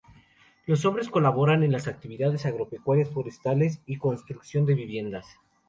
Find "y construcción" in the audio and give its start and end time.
3.85-4.65